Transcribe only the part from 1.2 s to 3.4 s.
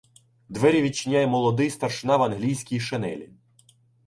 молодий старшина в англійській шинелі.